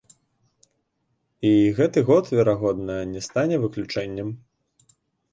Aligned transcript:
І 1.49 1.51
гэты 1.79 1.99
год, 2.07 2.31
верагодна, 2.37 2.95
не 3.11 3.21
стане 3.27 3.59
выключэннем. 3.65 4.33